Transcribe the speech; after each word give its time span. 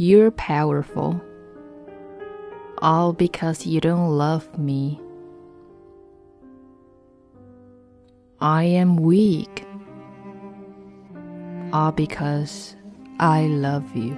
You're 0.00 0.30
powerful. 0.30 1.20
All 2.78 3.12
because 3.12 3.66
you 3.66 3.80
don't 3.80 4.10
love 4.10 4.56
me. 4.56 5.00
I 8.40 8.62
am 8.62 8.94
weak. 8.94 9.66
All 11.72 11.90
because 11.90 12.76
I 13.18 13.48
love 13.48 13.96
you. 13.96 14.16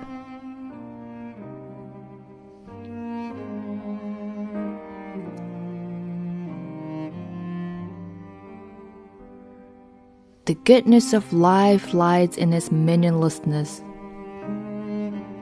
The 10.44 10.56
goodness 10.64 11.14
of 11.14 11.32
life 11.32 11.94
lies 11.94 12.36
in 12.36 12.52
its 12.52 12.70
meaninglessness, 12.70 13.82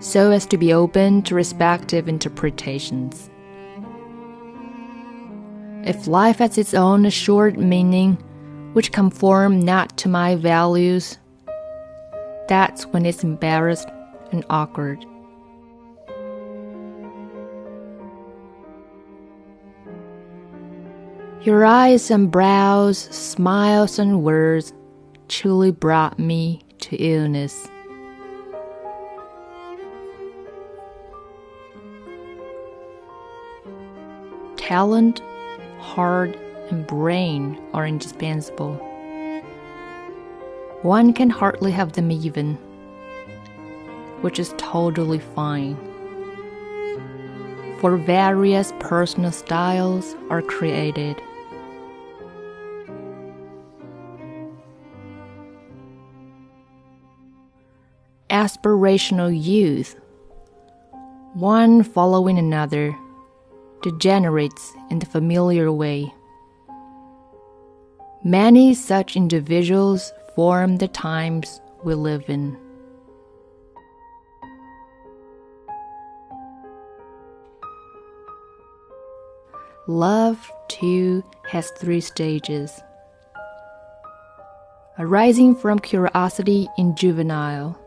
so 0.01 0.30
as 0.30 0.47
to 0.47 0.57
be 0.57 0.73
open 0.73 1.23
to 1.23 1.34
respective 1.34 2.09
interpretations. 2.09 3.30
If 5.84 6.07
life 6.07 6.38
has 6.38 6.59
its 6.59 6.74
own 6.74 7.07
assured 7.07 7.59
meaning, 7.59 8.15
which 8.74 8.93
conform 8.93 9.61
not 9.61 9.97
to 9.98 10.09
my 10.09 10.37
values, 10.37 11.19
that's 12.48 12.87
when 12.87 13.07
it's 13.07 13.24
embarrassed 13.24 13.88
and 14.33 14.45
awkward. 14.51 15.05
Your 21.43 21.65
eyes 21.65 22.10
and 22.10 22.30
brows, 22.30 22.99
smiles 22.99 23.99
and 23.99 24.23
words 24.23 24.73
truly 25.29 25.71
brought 25.71 26.19
me 26.19 26.60
to 26.80 26.96
illness. 26.96 27.69
Talent, 34.69 35.23
heart, 35.79 36.37
and 36.69 36.87
brain 36.87 37.59
are 37.73 37.87
indispensable. 37.87 38.75
One 40.83 41.15
can 41.15 41.30
hardly 41.30 41.73
have 41.73 41.95
them 41.95 42.10
even, 42.10 42.57
which 44.21 44.38
is 44.38 44.52
totally 44.59 45.21
fine. 45.21 45.75
For 47.80 47.97
various 47.97 48.75
personal 48.79 49.33
styles 49.33 50.15
are 50.29 50.43
created. 50.43 51.16
aspirational 58.29 59.32
youth, 59.32 59.97
one 61.32 61.82
following 61.82 62.38
another, 62.38 62.95
degenerates 63.82 64.75
in 64.91 64.98
the 64.98 65.06
familiar 65.06 65.71
way. 65.72 66.12
Many 68.25 68.75
such 68.75 69.16
individuals 69.16 70.12
form 70.34 70.76
the 70.76 70.88
times 70.88 71.60
we 71.84 71.94
live 71.94 72.25
in. 72.28 72.56
Love, 79.87 80.50
too, 80.69 81.25
has 81.48 81.70
three 81.70 82.00
stages 82.00 82.81
arising 84.98 85.54
from 85.54 85.78
curiosity 85.78 86.69
in 86.76 86.94
juvenile 86.97 87.78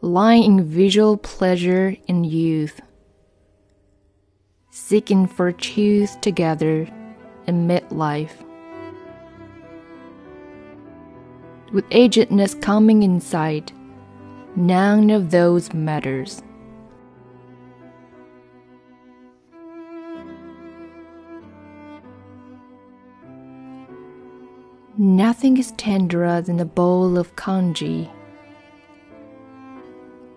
lying 0.00 0.44
in 0.44 0.64
visual 0.64 1.16
pleasure 1.16 1.96
in 2.06 2.24
youth, 2.24 2.80
seeking 4.88 5.26
for 5.26 5.52
truth 5.52 6.18
together 6.22 6.88
in 7.46 7.68
midlife. 7.68 8.42
With 11.74 11.86
agedness 11.90 12.58
coming 12.62 13.02
in 13.02 13.20
sight, 13.20 13.70
none 14.56 15.10
of 15.10 15.30
those 15.30 15.74
matters. 15.74 16.42
Nothing 24.96 25.58
is 25.58 25.72
tenderer 25.72 26.40
than 26.40 26.60
a 26.60 26.64
bowl 26.64 27.18
of 27.18 27.36
congee 27.36 28.10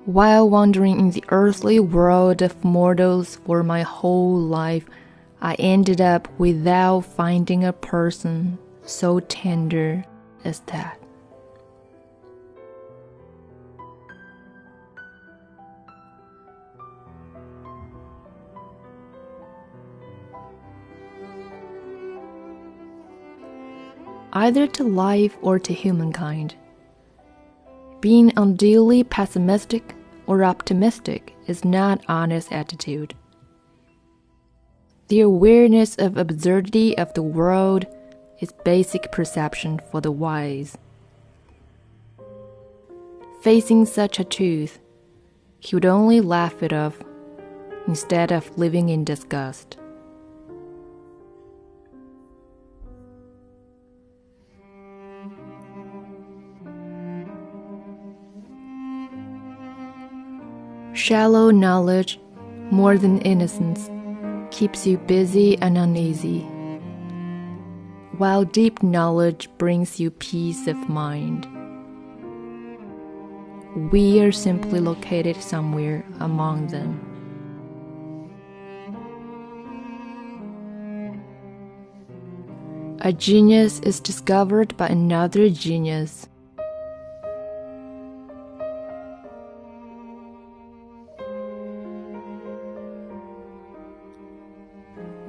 while 0.05 0.49
wandering 0.49 0.99
in 0.99 1.11
the 1.11 1.23
earthly 1.29 1.79
world 1.79 2.41
of 2.41 2.63
mortals 2.63 3.35
for 3.45 3.61
my 3.63 3.83
whole 3.83 4.35
life, 4.35 4.85
I 5.41 5.55
ended 5.55 6.01
up 6.01 6.27
without 6.37 7.01
finding 7.01 7.63
a 7.63 7.73
person 7.73 8.57
so 8.83 9.19
tender 9.19 10.05
as 10.43 10.59
that. 10.67 10.97
Either 24.33 24.65
to 24.65 24.83
life 24.83 25.37
or 25.41 25.59
to 25.59 25.73
humankind. 25.73 26.55
Being 28.01 28.33
unduly 28.35 29.03
pessimistic 29.03 29.95
or 30.25 30.43
optimistic 30.43 31.35
is 31.45 31.63
not 31.63 32.03
honest 32.07 32.51
attitude. 32.51 33.13
The 35.09 35.21
awareness 35.21 35.95
of 35.97 36.17
absurdity 36.17 36.97
of 36.97 37.13
the 37.13 37.21
world 37.21 37.85
is 38.39 38.51
basic 38.65 39.11
perception 39.11 39.79
for 39.91 40.01
the 40.01 40.11
wise. 40.11 40.75
Facing 43.41 43.85
such 43.85 44.19
a 44.19 44.23
truth, 44.23 44.79
he 45.59 45.75
would 45.75 45.85
only 45.85 46.21
laugh 46.21 46.63
it 46.63 46.73
off 46.73 46.97
instead 47.87 48.31
of 48.31 48.57
living 48.57 48.89
in 48.89 49.03
disgust. 49.03 49.77
Shallow 61.01 61.49
knowledge, 61.49 62.19
more 62.69 62.95
than 62.95 63.21
innocence, 63.21 63.89
keeps 64.51 64.85
you 64.85 64.99
busy 64.99 65.57
and 65.57 65.75
uneasy, 65.75 66.41
while 68.19 68.43
deep 68.43 68.83
knowledge 68.83 69.49
brings 69.57 69.99
you 69.99 70.11
peace 70.11 70.67
of 70.67 70.77
mind. 70.87 71.47
We 73.91 74.21
are 74.21 74.31
simply 74.31 74.79
located 74.79 75.37
somewhere 75.37 76.05
among 76.19 76.67
them. 76.67 76.99
A 82.99 83.11
genius 83.11 83.79
is 83.79 83.99
discovered 83.99 84.77
by 84.77 84.89
another 84.89 85.49
genius. 85.49 86.27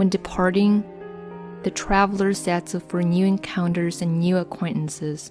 When 0.03 0.09
departing, 0.09 0.83
the 1.63 1.71
traveler 1.71 2.33
sets 2.35 2.75
off 2.75 2.83
for 2.89 3.05
new 3.05 3.25
encounters 3.25 4.03
and 4.03 4.19
new 4.19 4.37
acquaintances, 4.37 5.31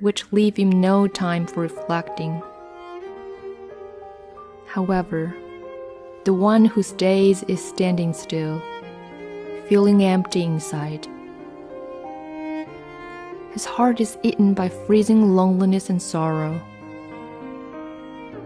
which 0.00 0.32
leave 0.32 0.56
him 0.56 0.70
no 0.70 1.06
time 1.06 1.46
for 1.46 1.60
reflecting. 1.60 2.42
However, 4.66 5.36
the 6.24 6.32
one 6.32 6.64
who 6.64 6.82
stays 6.82 7.42
is 7.42 7.62
standing 7.62 8.14
still, 8.14 8.62
feeling 9.68 10.02
empty 10.02 10.42
inside. 10.42 11.06
His 13.52 13.66
heart 13.66 14.00
is 14.00 14.16
eaten 14.22 14.54
by 14.54 14.70
freezing 14.70 15.36
loneliness 15.36 15.90
and 15.90 16.00
sorrow. 16.00 16.58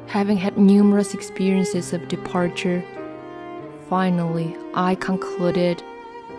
Having 0.07 0.39
had 0.39 0.59
numerous 0.59 1.15
experiences 1.15 1.93
of 1.93 2.09
departure, 2.09 2.85
Finally, 3.89 4.55
I 4.75 4.97
concluded 4.97 5.83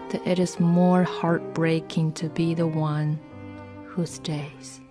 that 0.10 0.26
it 0.28 0.38
is 0.38 0.60
more 0.60 1.04
heartbreaking 1.04 2.12
to 2.14 2.30
be 2.30 2.54
the 2.54 2.68
one 2.68 3.20
who 3.88 4.06
stays. 4.06 4.82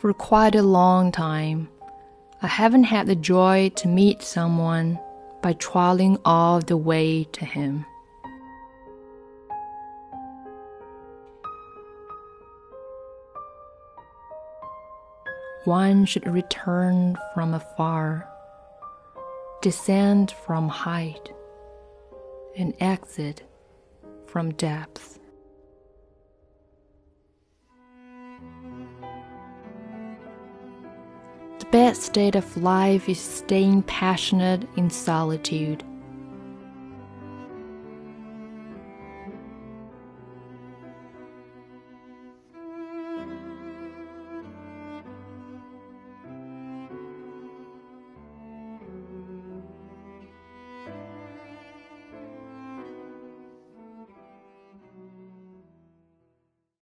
For 0.00 0.12
quite 0.12 0.54
a 0.54 0.62
long 0.62 1.12
time, 1.12 1.70
I 2.42 2.46
haven't 2.46 2.84
had 2.84 3.06
the 3.06 3.14
joy 3.14 3.70
to 3.76 3.88
meet 3.88 4.20
someone 4.20 4.98
by 5.40 5.54
traveling 5.54 6.18
all 6.26 6.60
the 6.60 6.76
way 6.76 7.24
to 7.32 7.46
him. 7.46 7.86
One 15.64 16.04
should 16.04 16.26
return 16.26 17.16
from 17.34 17.54
afar, 17.54 18.28
descend 19.60 20.32
from 20.44 20.68
height, 20.68 21.32
and 22.56 22.74
exit 22.80 23.42
from 24.26 24.52
depth. 24.54 25.18
The 31.58 31.66
best 31.70 32.02
state 32.02 32.34
of 32.34 32.56
life 32.56 33.08
is 33.08 33.20
staying 33.20 33.82
passionate 33.84 34.66
in 34.76 34.90
solitude 34.90 35.84